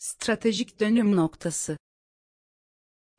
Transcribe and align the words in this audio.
Stratejik 0.00 0.80
dönüm 0.80 1.16
noktası. 1.16 1.78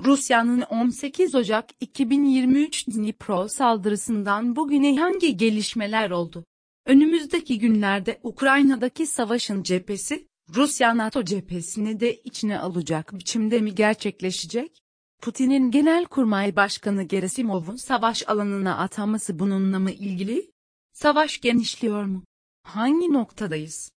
Rusya'nın 0.06 0.62
18 0.62 1.36
Ocak 1.36 1.70
2023 1.80 2.88
Dnipro 2.88 3.48
saldırısından 3.48 4.56
bugüne 4.56 4.98
hangi 4.98 5.38
gelişmeler 5.38 6.12
oldu? 6.12 6.46
Önümüzdeki 6.86 7.60
günlerde 7.60 8.20
Ukrayna'daki 8.24 9.08
savaşın 9.08 9.64
cephesi, 9.64 10.28
Rusya-NATO 10.56 11.24
cephesini 11.24 12.00
de 12.00 12.16
içine 12.22 12.60
alacak 12.60 13.14
biçimde 13.14 13.60
mi 13.60 13.76
gerçekleşecek? 13.76 14.82
Putin'in 15.22 15.72
Genelkurmay 15.72 16.56
Başkanı 16.56 17.04
Gerasimov'un 17.04 17.76
savaş 17.76 18.30
alanına 18.30 18.78
ataması 18.78 19.40
bununla 19.40 19.80
mı 19.80 19.92
ilgili? 19.92 20.52
Savaş 20.94 21.42
genişliyor 21.42 22.04
mu? 22.06 22.24
Hangi 22.64 23.14
noktadayız? 23.14 23.92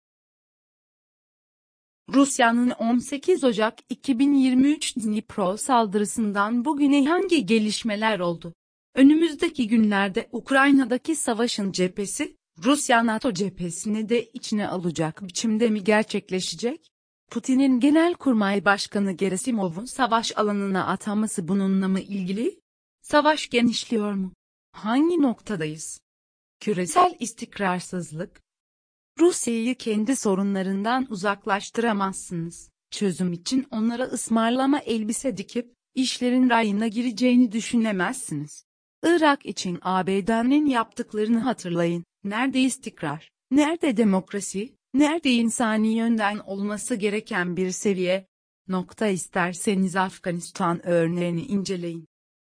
Rusya'nın 2.08 2.70
18 2.70 3.44
Ocak 3.44 3.78
2023 3.88 4.96
Dnipro 4.96 5.56
saldırısından 5.56 6.64
bugüne 6.64 7.04
hangi 7.06 7.46
gelişmeler 7.46 8.18
oldu? 8.18 8.54
Önümüzdeki 8.94 9.68
günlerde 9.68 10.28
Ukrayna'daki 10.32 11.16
savaşın 11.16 11.72
cephesi, 11.72 12.36
Rusya-NATO 12.64 13.32
cephesini 13.32 14.08
de 14.08 14.24
içine 14.24 14.68
alacak 14.68 15.22
biçimde 15.22 15.70
mi 15.70 15.84
gerçekleşecek? 15.84 16.90
Putin'in 17.30 17.80
Genelkurmay 17.80 18.64
Başkanı 18.64 19.12
Gerasimov'un 19.12 19.84
savaş 19.84 20.36
alanına 20.36 20.86
ataması 20.86 21.48
bununla 21.48 21.88
mı 21.88 22.00
ilgili? 22.00 22.60
Savaş 23.02 23.48
genişliyor 23.48 24.12
mu? 24.12 24.32
Hangi 24.72 25.22
noktadayız? 25.22 26.00
Küresel 26.60 27.14
istikrarsızlık, 27.20 28.42
Rusya'yı 29.22 29.74
kendi 29.74 30.16
sorunlarından 30.16 31.06
uzaklaştıramazsınız. 31.10 32.70
Çözüm 32.90 33.32
için 33.32 33.66
onlara 33.70 34.02
ısmarlama 34.04 34.78
elbise 34.78 35.36
dikip, 35.36 35.74
işlerin 35.94 36.50
rayına 36.50 36.88
gireceğini 36.88 37.52
düşünemezsiniz. 37.52 38.64
Irak 39.02 39.46
için 39.46 39.78
ABD'nin 39.82 40.66
yaptıklarını 40.66 41.38
hatırlayın. 41.38 42.04
Nerede 42.24 42.60
istikrar? 42.60 43.30
Nerede 43.50 43.96
demokrasi? 43.96 44.74
Nerede 44.94 45.30
insani 45.30 45.96
yönden 45.96 46.38
olması 46.38 46.94
gereken 46.94 47.56
bir 47.56 47.70
seviye? 47.70 48.26
Nokta 48.68 49.06
isterseniz 49.06 49.96
Afganistan 49.96 50.86
örneğini 50.86 51.42
inceleyin. 51.42 52.06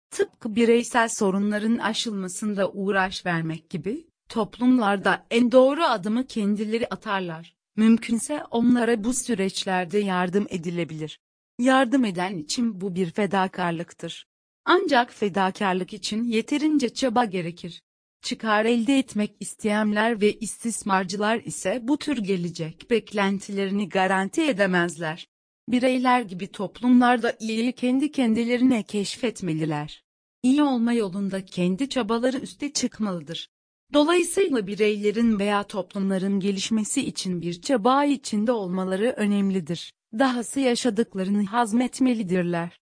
Tıpkı 0.10 0.56
bireysel 0.56 1.10
sorunların 1.10 1.78
aşılmasında 1.78 2.72
uğraş 2.72 3.26
vermek 3.26 3.70
gibi, 3.70 4.08
toplumlarda 4.30 5.26
en 5.32 5.52
doğru 5.52 5.84
adımı 5.84 6.28
kendileri 6.28 6.88
atarlar. 6.88 7.56
Mümkünse 7.76 8.44
onlara 8.52 9.04
bu 9.04 9.14
süreçlerde 9.14 10.00
yardım 10.00 10.48
edilebilir. 10.50 11.20
Yardım 11.60 12.06
eden 12.06 12.38
için 12.38 12.82
bu 12.82 12.96
bir 12.96 13.12
fedakarlıktır. 13.12 14.28
Ancak 14.66 15.14
fedakarlık 15.14 15.94
için 15.94 16.24
yeterince 16.24 16.94
çaba 16.94 17.26
gerekir. 17.26 17.82
Çıkar 18.22 18.66
elde 18.66 19.00
etmek 19.00 19.36
isteyenler 19.40 20.22
ve 20.22 20.34
istismarcılar 20.34 21.38
ise 21.38 21.80
bu 21.84 21.98
tür 21.98 22.18
gelecek 22.18 22.90
beklentilerini 22.90 23.90
garanti 23.90 24.42
edemezler. 24.42 25.28
Bireyler 25.70 26.22
gibi 26.22 26.48
toplumlar 26.48 27.24
da 27.24 27.36
iyiyi 27.40 27.72
kendi 27.72 28.12
kendilerine 28.12 28.84
keşfetmeliler. 28.84 30.04
İyi 30.44 30.64
olma 30.64 30.94
yolunda 30.94 31.46
kendi 31.46 31.90
çabaları 31.90 32.38
üste 32.38 32.74
çıkmalıdır. 32.74 33.50
Dolayısıyla 33.94 34.68
bireylerin 34.68 35.40
veya 35.40 35.64
toplumların 35.64 36.40
gelişmesi 36.40 37.08
için 37.08 37.42
bir 37.42 37.62
çaba 37.62 38.06
içinde 38.06 38.52
olmaları 38.52 39.14
önemlidir. 39.18 39.94
Dahası 40.20 40.60
yaşadıklarını 40.60 41.46
hazmetmelidirler. 41.46 42.80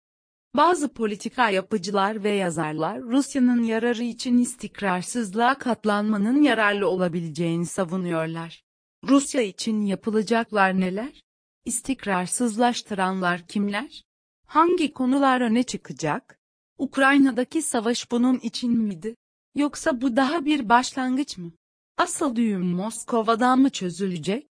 Bazı 0.56 0.88
politika 0.92 1.50
yapıcılar 1.50 2.24
ve 2.24 2.30
yazarlar 2.30 3.00
Rusya'nın 3.00 3.62
yararı 3.62 4.02
için 4.02 4.38
istikrarsızlığa 4.38 5.58
katlanmanın 5.58 6.42
yararlı 6.42 6.88
olabileceğini 6.88 7.66
savunuyorlar. 7.66 8.62
Rusya 9.08 9.42
için 9.42 9.82
yapılacaklar 9.82 10.80
neler? 10.80 11.22
İstikrarsızlaştıranlar 11.64 13.46
kimler? 13.46 14.04
Hangi 14.46 14.92
konular 14.92 15.40
öne 15.40 15.62
çıkacak? 15.62 16.38
Ukrayna'daki 16.78 17.62
savaş 17.62 18.10
bunun 18.10 18.38
için 18.38 18.78
miydi? 18.78 19.16
Yoksa 19.54 20.00
bu 20.00 20.16
daha 20.16 20.44
bir 20.44 20.68
başlangıç 20.68 21.38
mı? 21.38 21.52
Asıl 21.98 22.36
düğüm 22.36 22.66
Moskova'dan 22.66 23.58
mı 23.60 23.70
çözülecek? 23.70 24.46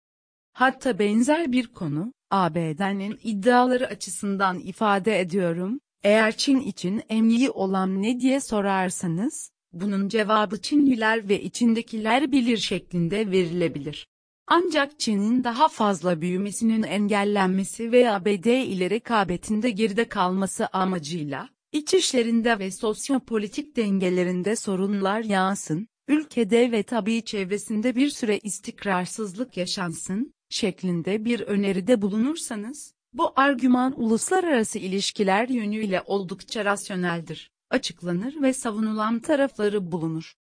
Hatta 0.54 1.00
benzer 1.00 1.52
bir 1.52 1.68
konu, 1.68 2.14
ABD'nin 2.32 3.20
iddiaları 3.24 3.88
açısından 3.88 4.60
ifade 4.60 5.20
ediyorum, 5.20 5.80
eğer 6.04 6.38
Çin 6.38 6.60
için 6.60 7.02
emniyi 7.10 7.50
olan 7.50 8.04
ne 8.04 8.20
diye 8.20 8.40
sorarsanız, 8.40 9.52
bunun 9.74 10.10
cevabı 10.10 10.62
Çinliler 10.62 11.30
ve 11.30 11.42
içindekiler 11.42 12.32
bilir 12.32 12.58
şeklinde 12.58 13.32
verilebilir. 13.32 14.08
Ancak 14.48 15.00
Çin'in 15.00 15.44
daha 15.44 15.68
fazla 15.68 16.22
büyümesinin 16.22 16.84
engellenmesi 16.84 17.92
ve 17.92 18.12
ABD 18.12 18.46
ile 18.46 18.90
rekabetinde 18.90 19.70
geride 19.70 20.10
kalması 20.10 20.68
amacıyla, 20.68 21.50
iç 21.72 21.94
işlerinde 21.94 22.60
ve 22.60 22.72
sosyopolitik 22.72 23.76
dengelerinde 23.76 24.56
sorunlar 24.56 25.22
yağsın, 25.22 25.88
ülkede 26.08 26.72
ve 26.72 26.84
tabii 26.84 27.26
çevresinde 27.26 27.96
bir 27.96 28.10
süre 28.10 28.40
istikrarsızlık 28.40 29.58
yaşansın, 29.58 30.34
şeklinde 30.50 31.26
bir 31.26 31.40
öneride 31.40 32.02
bulunursanız, 32.02 32.94
bu 33.14 33.34
argüman 33.36 34.02
uluslararası 34.02 34.80
ilişkiler 34.80 35.50
yönüyle 35.50 36.02
oldukça 36.06 36.66
rasyoneldir, 36.66 37.52
açıklanır 37.70 38.42
ve 38.42 38.54
savunulan 38.54 39.20
tarafları 39.20 39.92
bulunur. 39.92 40.34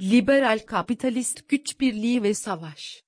Liberal 0.00 0.58
kapitalist 0.66 1.48
güç 1.48 1.80
birliği 1.80 2.22
ve 2.22 2.34
savaş. 2.34 3.02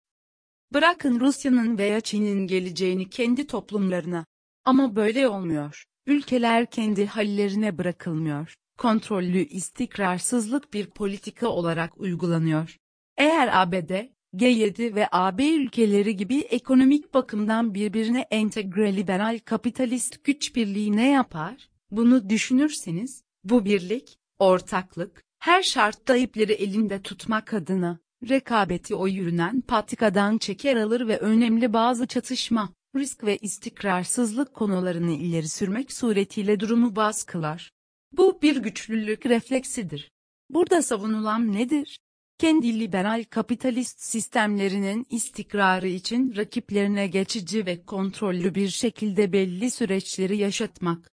Bırakın 0.73 1.21
Rusya'nın 1.21 1.79
veya 1.79 2.01
Çin'in 2.01 2.47
geleceğini 2.47 3.11
kendi 3.11 3.47
toplumlarına. 3.47 4.27
Ama 4.65 4.97
böyle 4.97 5.29
olmuyor. 5.29 5.85
Ülkeler 6.07 6.71
kendi 6.71 7.07
hallerine 7.07 7.79
bırakılmıyor. 7.79 8.55
Kontrollü 8.79 9.39
istikrarsızlık 9.39 10.75
bir 10.75 10.87
politika 10.87 11.49
olarak 11.49 12.01
uygulanıyor. 12.01 12.77
Eğer 13.17 13.51
ABD, 13.53 13.91
G7 14.35 14.95
ve 14.95 15.09
AB 15.13 15.49
ülkeleri 15.49 16.17
gibi 16.17 16.39
ekonomik 16.39 17.15
bakımdan 17.15 17.75
birbirine 17.75 18.27
entegre 18.31 18.97
liberal 18.97 19.39
kapitalist 19.45 20.25
güç 20.25 20.57
birliği 20.57 20.97
ne 20.97 21.11
yapar? 21.11 21.69
Bunu 21.91 22.31
düşünürseniz, 22.31 23.23
bu 23.45 23.65
birlik, 23.65 24.19
ortaklık, 24.39 25.25
her 25.39 25.63
şartta 25.63 26.17
ipleri 26.17 26.53
elinde 26.53 27.03
tutmak 27.03 27.55
adına, 27.55 27.99
rekabeti 28.29 28.95
o 28.95 29.07
yürünen 29.07 29.61
patikadan 29.61 30.39
çeker 30.39 30.77
alır 30.77 31.09
ve 31.09 31.19
önemli 31.19 31.73
bazı 31.73 32.07
çatışma, 32.07 32.73
risk 32.97 33.25
ve 33.25 33.37
istikrarsızlık 33.37 34.55
konularını 34.55 35.13
ileri 35.13 35.49
sürmek 35.49 35.93
suretiyle 35.93 36.61
durumu 36.61 36.97
baskılar. 36.97 37.71
Bu 38.13 38.43
bir 38.43 38.57
güçlülük 38.57 39.27
refleksidir. 39.27 40.11
Burada 40.51 40.83
savunulan 40.83 41.53
nedir? 41.53 41.99
Kendi 42.39 42.81
liberal 42.81 43.25
kapitalist 43.31 44.01
sistemlerinin 44.01 45.07
istikrarı 45.11 45.89
için 45.89 46.37
rakiplerine 46.37 47.07
geçici 47.07 47.67
ve 47.67 47.85
kontrollü 47.85 48.55
bir 48.55 48.69
şekilde 48.69 49.33
belli 49.33 49.71
süreçleri 49.71 50.37
yaşatmak. 50.37 51.13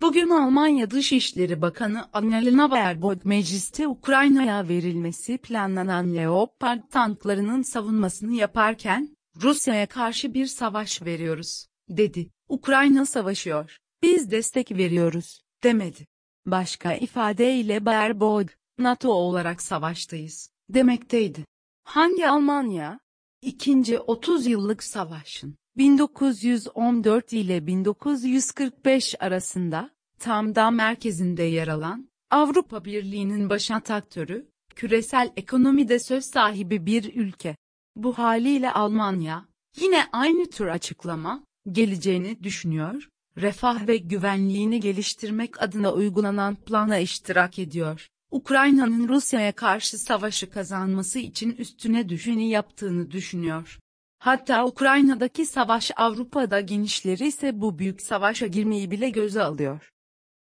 Bugün 0.00 0.30
Almanya 0.30 0.90
Dışişleri 0.90 1.62
Bakanı 1.62 2.08
Annalena 2.12 2.70
Baerbock 2.70 3.24
mecliste 3.24 3.88
Ukrayna'ya 3.88 4.68
verilmesi 4.68 5.38
planlanan 5.38 6.14
Leopard 6.14 6.82
tanklarının 6.90 7.62
savunmasını 7.62 8.34
yaparken, 8.34 9.16
Rusya'ya 9.42 9.86
karşı 9.86 10.34
bir 10.34 10.46
savaş 10.46 11.02
veriyoruz, 11.02 11.66
dedi. 11.88 12.30
Ukrayna 12.48 13.06
savaşıyor, 13.06 13.76
biz 14.02 14.30
destek 14.30 14.72
veriyoruz, 14.72 15.42
demedi. 15.62 16.06
Başka 16.46 16.94
ifadeyle 16.94 17.84
Baerbock, 17.84 18.56
NATO 18.78 19.12
olarak 19.12 19.62
savaştayız, 19.62 20.50
demekteydi. 20.68 21.44
Hangi 21.84 22.28
Almanya? 22.28 23.00
İkinci 23.42 23.98
30 23.98 24.46
yıllık 24.46 24.82
savaşın 24.82 25.56
1914 25.76 27.32
ile 27.32 27.66
1945 27.66 29.14
arasında 29.20 29.90
tam 30.18 30.54
da 30.54 30.70
merkezinde 30.70 31.42
yer 31.42 31.68
alan 31.68 32.08
Avrupa 32.30 32.84
Birliği'nin 32.84 33.50
başat 33.50 33.90
aktörü, 33.90 34.50
küresel 34.74 35.32
ekonomide 35.36 35.98
söz 35.98 36.24
sahibi 36.24 36.86
bir 36.86 37.14
ülke. 37.14 37.56
Bu 37.96 38.18
haliyle 38.18 38.72
Almanya, 38.72 39.48
yine 39.80 40.06
aynı 40.12 40.50
tür 40.50 40.66
açıklama, 40.66 41.44
geleceğini 41.72 42.42
düşünüyor, 42.42 43.08
refah 43.36 43.88
ve 43.88 43.96
güvenliğini 43.96 44.80
geliştirmek 44.80 45.62
adına 45.62 45.92
uygulanan 45.92 46.54
plana 46.54 46.98
iştirak 46.98 47.58
ediyor. 47.58 48.08
Ukrayna'nın 48.30 49.08
Rusya'ya 49.08 49.52
karşı 49.52 49.98
savaşı 49.98 50.50
kazanması 50.50 51.18
için 51.18 51.52
üstüne 51.52 52.08
düşeni 52.08 52.48
yaptığını 52.48 53.10
düşünüyor. 53.10 53.78
Hatta 54.18 54.66
Ukrayna'daki 54.66 55.46
savaş 55.46 55.90
Avrupa'da 55.96 56.60
genişleri 56.60 57.60
bu 57.60 57.78
büyük 57.78 58.02
savaşa 58.02 58.46
girmeyi 58.46 58.90
bile 58.90 59.10
göze 59.10 59.42
alıyor. 59.42 59.90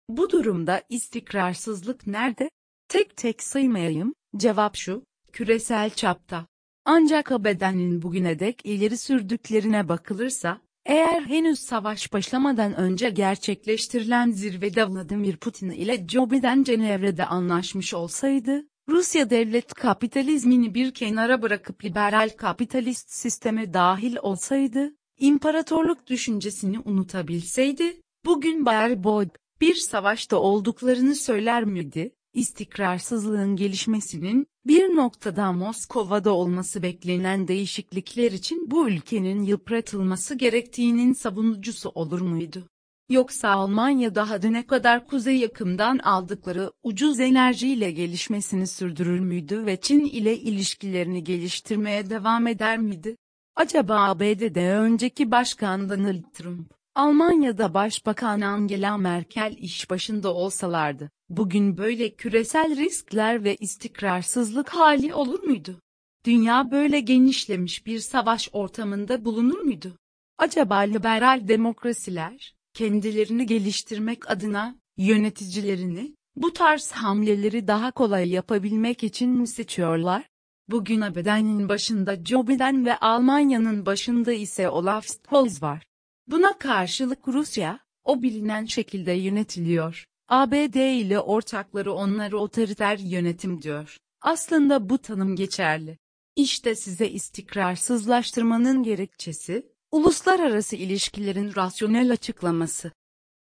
Bu 0.08 0.30
durumda 0.30 0.82
istikrarsızlık 0.88 2.06
nerede? 2.06 2.50
Tek 2.88 3.16
tek 3.16 3.42
saymayayım, 3.42 4.14
cevap 4.36 4.76
şu, 4.76 5.04
küresel 5.32 5.90
çapta. 5.90 6.46
Ancak 6.84 7.32
ABD'nin 7.32 8.02
bugüne 8.02 8.38
dek 8.38 8.60
ileri 8.64 8.98
sürdüklerine 8.98 9.88
bakılırsa, 9.88 10.60
eğer 10.86 11.22
henüz 11.22 11.58
savaş 11.58 12.12
başlamadan 12.12 12.76
önce 12.76 13.10
gerçekleştirilen 13.10 14.30
zirvede 14.30 14.88
Vladimir 14.88 15.36
Putin 15.36 15.70
ile 15.70 16.08
Joe 16.08 16.30
Biden 16.30 16.62
Cenevre'de 16.62 17.26
anlaşmış 17.26 17.94
olsaydı, 17.94 18.66
Rusya 18.88 19.30
devlet 19.30 19.74
kapitalizmini 19.74 20.74
bir 20.74 20.94
kenara 20.94 21.42
bırakıp 21.42 21.84
liberal 21.84 22.30
kapitalist 22.36 23.10
sisteme 23.10 23.74
dahil 23.74 24.16
olsaydı, 24.22 24.94
imparatorluk 25.18 26.06
düşüncesini 26.06 26.78
unutabilseydi, 26.78 28.02
bugün 28.24 28.66
Bayer 28.66 29.04
Boyd, 29.04 29.30
bir 29.60 29.74
savaşta 29.74 30.36
olduklarını 30.36 31.14
söyler 31.14 31.64
miydi? 31.64 32.14
İstikrarsızlığın 32.34 33.56
gelişmesinin, 33.56 34.46
bir 34.70 34.96
noktada 34.96 35.52
Moskova'da 35.52 36.34
olması 36.34 36.82
beklenen 36.82 37.48
değişiklikler 37.48 38.32
için 38.32 38.70
bu 38.70 38.88
ülkenin 38.88 39.42
yıpratılması 39.42 40.34
gerektiğinin 40.34 41.12
savunucusu 41.12 41.88
olur 41.88 42.20
muydu? 42.20 42.68
Yoksa 43.08 43.48
Almanya 43.48 44.14
daha 44.14 44.38
ne 44.38 44.66
kadar 44.66 45.06
kuzey 45.06 45.36
yakımdan 45.36 45.98
aldıkları 45.98 46.72
ucuz 46.82 47.20
enerjiyle 47.20 47.90
gelişmesini 47.90 48.66
sürdürür 48.66 49.20
müydü 49.20 49.66
ve 49.66 49.80
Çin 49.80 50.00
ile 50.00 50.38
ilişkilerini 50.38 51.24
geliştirmeye 51.24 52.10
devam 52.10 52.46
eder 52.46 52.78
miydi? 52.78 53.16
Acaba 53.56 54.00
ABD'de 54.00 54.72
önceki 54.72 55.30
başkan 55.30 55.88
Donald 55.88 56.32
Trump, 56.32 56.72
Almanya'da 57.00 57.74
Başbakan 57.74 58.40
Angela 58.40 58.96
Merkel 58.96 59.56
iş 59.58 59.90
başında 59.90 60.34
olsalardı, 60.34 61.10
bugün 61.28 61.76
böyle 61.76 62.14
küresel 62.14 62.76
riskler 62.76 63.44
ve 63.44 63.56
istikrarsızlık 63.56 64.68
hali 64.68 65.14
olur 65.14 65.42
muydu? 65.42 65.80
Dünya 66.24 66.70
böyle 66.70 67.00
genişlemiş 67.00 67.86
bir 67.86 67.98
savaş 67.98 68.48
ortamında 68.52 69.24
bulunur 69.24 69.60
muydu? 69.60 69.98
Acaba 70.38 70.76
liberal 70.76 71.48
demokrasiler, 71.48 72.54
kendilerini 72.74 73.46
geliştirmek 73.46 74.30
adına, 74.30 74.76
yöneticilerini, 74.96 76.14
bu 76.36 76.52
tarz 76.52 76.92
hamleleri 76.92 77.68
daha 77.68 77.90
kolay 77.90 78.28
yapabilmek 78.28 79.04
için 79.04 79.30
mi 79.30 79.46
seçiyorlar? 79.46 80.28
Bugün 80.68 81.00
ABD'nin 81.00 81.68
başında 81.68 82.24
Joe 82.24 82.48
Biden 82.48 82.86
ve 82.86 82.96
Almanya'nın 82.96 83.86
başında 83.86 84.32
ise 84.32 84.68
Olaf 84.68 85.06
Scholz 85.06 85.62
var. 85.62 85.89
Buna 86.30 86.58
karşılık 86.58 87.28
Rusya, 87.28 87.80
o 88.04 88.22
bilinen 88.22 88.64
şekilde 88.64 89.12
yönetiliyor. 89.12 90.06
ABD 90.28 90.74
ile 90.74 91.20
ortakları 91.20 91.92
onları 91.92 92.38
otoriter 92.38 92.98
yönetim 92.98 93.62
diyor. 93.62 93.96
Aslında 94.20 94.90
bu 94.90 94.98
tanım 94.98 95.36
geçerli. 95.36 95.98
İşte 96.36 96.74
size 96.74 97.08
istikrarsızlaştırmanın 97.08 98.82
gerekçesi, 98.82 99.72
uluslararası 99.90 100.76
ilişkilerin 100.76 101.52
rasyonel 101.56 102.12
açıklaması. 102.12 102.92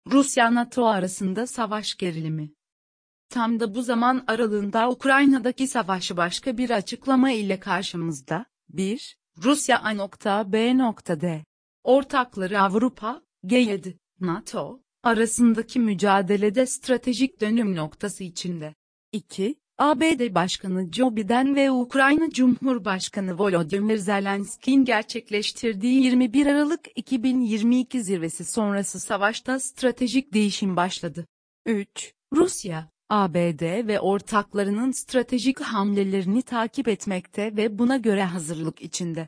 Rusya-NATO 0.07 0.85
arasında 0.85 1.47
savaş 1.47 1.95
gerilimi. 1.95 2.53
Tam 3.29 3.59
da 3.59 3.75
bu 3.75 3.81
zaman 3.81 4.23
aralığında 4.27 4.89
Ukrayna'daki 4.89 5.67
savaşı 5.67 6.17
başka 6.17 6.57
bir 6.57 6.69
açıklama 6.69 7.31
ile 7.31 7.59
karşımızda. 7.59 8.45
1. 8.69 9.17
Rusya 9.37 9.83
A.B.D. 9.83 11.43
Ortakları 11.85 12.61
Avrupa, 12.61 13.21
G7, 13.43 13.93
NATO, 14.19 14.79
arasındaki 15.03 15.79
mücadelede 15.79 16.65
stratejik 16.65 17.41
dönüm 17.41 17.75
noktası 17.75 18.23
içinde. 18.23 18.75
2. 19.11 19.55
ABD 19.77 20.35
Başkanı 20.35 20.91
Joe 20.91 21.15
Biden 21.15 21.55
ve 21.55 21.71
Ukrayna 21.71 22.29
Cumhurbaşkanı 22.29 23.39
Volodymyr 23.39 23.97
Zelenski'nin 23.97 24.85
gerçekleştirdiği 24.85 26.03
21 26.03 26.45
Aralık 26.45 26.81
2022 26.95 28.03
zirvesi 28.03 28.45
sonrası 28.45 28.99
savaşta 28.99 29.59
stratejik 29.59 30.33
değişim 30.33 30.75
başladı. 30.75 31.25
3. 31.65 32.13
Rusya, 32.33 32.89
ABD 33.09 33.87
ve 33.87 33.99
ortaklarının 33.99 34.91
stratejik 34.91 35.61
hamlelerini 35.61 36.41
takip 36.41 36.87
etmekte 36.87 37.57
ve 37.57 37.79
buna 37.79 37.97
göre 37.97 38.23
hazırlık 38.23 38.81
içinde. 38.81 39.27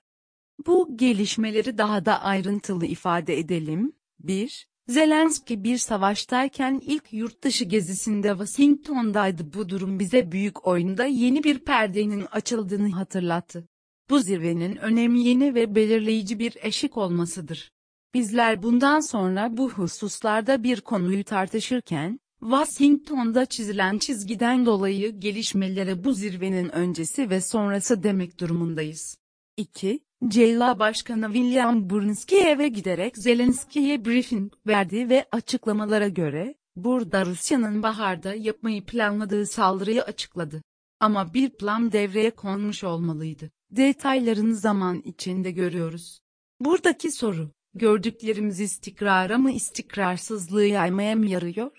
Bu 0.65 0.97
gelişmeleri 0.97 1.77
daha 1.77 2.05
da 2.05 2.21
ayrıntılı 2.21 2.85
ifade 2.85 3.39
edelim. 3.39 3.93
1. 4.19 4.67
Zelenski 4.87 5.63
bir 5.63 5.77
savaştayken 5.77 6.81
ilk 6.85 7.13
yurtdışı 7.13 7.65
gezisinde 7.65 8.29
Washington'daydı. 8.29 9.53
Bu 9.53 9.69
durum 9.69 9.99
bize 9.99 10.31
büyük 10.31 10.67
oyunda 10.67 11.05
yeni 11.05 11.43
bir 11.43 11.59
perdenin 11.59 12.25
açıldığını 12.31 12.91
hatırlattı. 12.91 13.67
Bu 14.09 14.19
zirvenin 14.19 14.75
önemi 14.75 15.23
yeni 15.23 15.55
ve 15.55 15.75
belirleyici 15.75 16.39
bir 16.39 16.57
eşik 16.61 16.97
olmasıdır. 16.97 17.71
Bizler 18.13 18.63
bundan 18.63 18.99
sonra 18.99 19.57
bu 19.57 19.71
hususlarda 19.71 20.63
bir 20.63 20.81
konuyu 20.81 21.23
tartışırken, 21.23 22.19
Washington'da 22.39 23.45
çizilen 23.45 23.97
çizgiden 23.97 24.65
dolayı 24.65 25.19
gelişmelere 25.19 26.03
bu 26.03 26.13
zirvenin 26.13 26.69
öncesi 26.69 27.29
ve 27.29 27.41
sonrası 27.41 28.03
demek 28.03 28.39
durumundayız. 28.39 29.17
2. 29.57 29.99
CELA 30.25 30.79
Başkanı 30.79 31.33
William 31.33 31.89
Burns 31.89 32.25
Kiev'e 32.25 32.67
giderek 32.67 33.17
Zelenski'ye 33.17 34.05
briefing 34.05 34.53
verdi 34.67 35.09
ve 35.09 35.25
açıklamalara 35.31 36.07
göre, 36.07 36.55
burada 36.75 37.25
Rusya'nın 37.25 37.83
baharda 37.83 38.33
yapmayı 38.33 38.85
planladığı 38.85 39.45
saldırıyı 39.45 40.03
açıkladı. 40.03 40.63
Ama 40.99 41.33
bir 41.33 41.49
plan 41.49 41.91
devreye 41.91 42.31
konmuş 42.31 42.83
olmalıydı. 42.83 43.51
Detaylarını 43.71 44.55
zaman 44.55 45.01
içinde 45.01 45.51
görüyoruz. 45.51 46.19
Buradaki 46.59 47.11
soru, 47.11 47.51
gördüklerimiz 47.73 48.59
istikrara 48.59 49.37
mı 49.37 49.51
istikrarsızlığı 49.51 50.65
yaymaya 50.65 51.15
mı 51.15 51.25
yarıyor? 51.25 51.71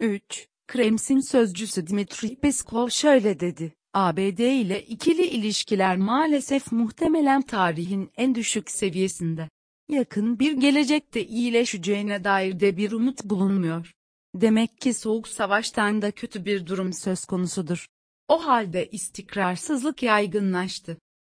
3. 0.00 0.48
Kremsin 0.66 1.20
sözcüsü 1.20 1.86
Dmitri 1.86 2.36
Peskov 2.36 2.88
şöyle 2.88 3.40
dedi. 3.40 3.72
ABD 3.96 4.38
ile 4.38 4.82
ikili 4.82 5.26
ilişkiler 5.26 5.96
maalesef 5.96 6.72
muhtemelen 6.72 7.42
tarihin 7.42 8.10
en 8.16 8.34
düşük 8.34 8.70
seviyesinde. 8.70 9.48
Yakın 9.88 10.38
bir 10.38 10.52
gelecekte 10.52 11.26
iyileşeceğine 11.26 12.24
dair 12.24 12.60
de 12.60 12.76
bir 12.76 12.92
umut 12.92 13.24
bulunmuyor. 13.24 13.92
Demek 14.34 14.80
ki 14.80 14.94
soğuk 14.94 15.28
savaştan 15.28 16.02
da 16.02 16.10
kötü 16.10 16.44
bir 16.44 16.66
durum 16.66 16.92
söz 16.92 17.24
konusudur. 17.24 17.86
O 18.28 18.46
halde 18.46 18.90
istikrarsızlık 18.90 20.02
yaygınlaştı. 20.02 20.96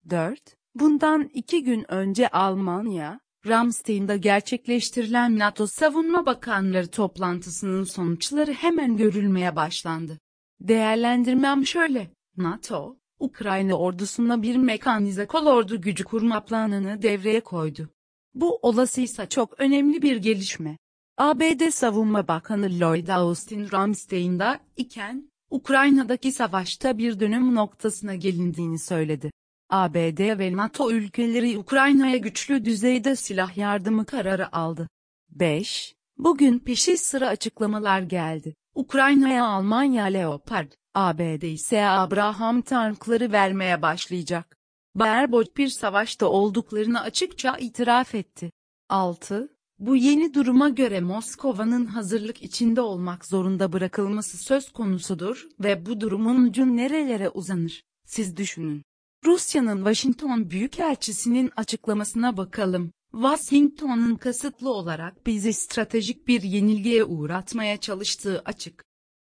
4. 0.10 0.40
Bundan 0.76 1.30
iki 1.34 1.64
gün 1.64 1.92
önce 1.92 2.28
Almanya, 2.30 3.20
Ramstein'de 3.48 4.18
gerçekleştirilen 4.18 5.40
NATO 5.40 5.68
Savunma 5.68 6.26
Bakanları 6.26 6.88
toplantısının 6.88 7.84
sonuçları 7.84 8.54
hemen 8.54 8.98
görülmeye 8.98 9.56
başlandı. 9.56 10.20
Değerlendirmem 10.62 11.66
şöyle. 11.66 12.19
NATO, 12.40 12.98
Ukrayna 13.20 13.74
ordusuna 13.74 14.42
bir 14.42 14.56
mekanize 14.56 15.26
kolordu 15.26 15.82
gücü 15.82 16.04
kurma 16.04 16.46
planını 16.46 17.02
devreye 17.02 17.40
koydu. 17.42 17.90
Bu 18.34 18.60
olasıysa 18.62 19.30
çok 19.30 19.60
önemli 19.60 20.02
bir 20.02 20.18
gelişme. 20.18 20.78
ABD 21.18 21.70
Savunma 21.70 22.28
Bakanı 22.28 22.80
Lloyd 22.80 23.08
Austin 23.08 23.72
Ramstein'da 23.72 24.60
iken, 24.78 25.30
Ukrayna'daki 25.50 26.32
savaşta 26.32 26.98
bir 26.98 27.20
dönüm 27.20 27.56
noktasına 27.56 28.16
gelindiğini 28.16 28.80
söyledi. 28.80 29.32
ABD 29.70 30.40
ve 30.40 30.58
NATO 30.58 30.92
ülkeleri 30.92 31.58
Ukrayna'ya 31.58 32.18
güçlü 32.18 32.66
düzeyde 32.66 33.16
silah 33.16 33.58
yardımı 33.58 34.06
kararı 34.06 34.56
aldı. 34.56 34.90
5. 35.30 35.96
Bugün 36.18 36.60
peşi 36.60 36.98
sıra 36.98 37.28
açıklamalar 37.28 38.02
geldi. 38.02 38.56
Ukrayna'ya 38.76 39.46
Almanya 39.46 40.06
Leopard, 40.06 40.72
ABD 40.94 41.42
ise 41.42 41.86
Abraham 41.86 42.62
tankları 42.62 43.32
vermeye 43.32 43.82
başlayacak. 43.82 44.58
Baerbock 44.96 45.58
bir 45.58 45.68
savaşta 45.68 46.26
olduklarını 46.26 47.02
açıkça 47.02 47.58
itiraf 47.58 48.16
etti. 48.16 48.52
6. 48.90 49.50
Bu 49.80 49.96
yeni 49.96 50.34
duruma 50.34 50.70
göre 50.70 51.00
Moskova'nın 51.00 51.86
hazırlık 51.86 52.44
içinde 52.44 52.82
olmak 52.82 53.26
zorunda 53.26 53.74
bırakılması 53.74 54.38
söz 54.38 54.72
konusudur 54.72 55.48
ve 55.60 55.86
bu 55.86 56.02
durumun 56.02 56.44
ucu 56.44 56.78
nerelere 56.78 57.30
uzanır? 57.30 57.84
Siz 58.06 58.38
düşünün. 58.38 58.84
Rusya'nın 59.26 59.78
Washington 59.78 60.50
Büyükelçisi'nin 60.50 61.52
açıklamasına 61.56 62.38
bakalım. 62.38 62.92
Washington'un 63.12 64.16
kasıtlı 64.16 64.70
olarak 64.70 65.26
bizi 65.26 65.54
stratejik 65.54 66.28
bir 66.28 66.42
yenilgiye 66.42 67.04
uğratmaya 67.04 67.78
çalıştığı 67.78 68.42
açık. 68.46 68.84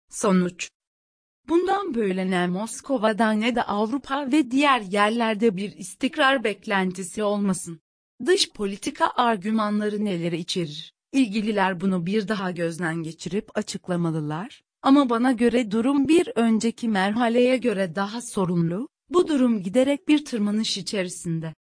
Sonuç 0.10 0.70
Bundan 1.50 1.96
böyle 1.96 2.32
ne 2.32 2.48
Moskova'da 2.48 3.32
ne 3.32 3.56
de 3.56 3.64
Avrupa 3.64 4.32
ve 4.32 4.52
diğer 4.52 4.82
yerlerde 4.82 5.58
bir 5.58 5.78
istikrar 5.78 6.44
beklentisi 6.44 7.24
olmasın. 7.24 7.80
Dış 8.26 8.52
politika 8.52 9.12
argümanları 9.16 10.06
neleri 10.06 10.38
içerir? 10.38 10.94
İlgililer 11.14 11.82
bunu 11.82 12.06
bir 12.06 12.28
daha 12.28 12.52
gözden 12.52 12.96
geçirip 12.96 13.58
açıklamalılar. 13.58 14.62
Ama 14.82 15.10
bana 15.10 15.32
göre 15.32 15.72
durum 15.72 16.08
bir 16.08 16.30
önceki 16.36 16.88
merhaleye 16.88 17.58
göre 17.58 17.96
daha 17.96 18.22
sorunlu. 18.22 18.90
Bu 19.10 19.28
durum 19.28 19.64
giderek 19.64 20.08
bir 20.08 20.26
tırmanış 20.26 20.78
içerisinde. 20.78 21.54